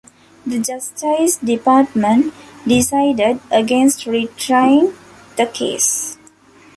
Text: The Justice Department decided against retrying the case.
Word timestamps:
The 0.47 0.57
Justice 0.57 1.37
Department 1.37 2.33
decided 2.67 3.39
against 3.51 4.05
retrying 4.05 4.95
the 5.37 5.45
case. 5.45 6.17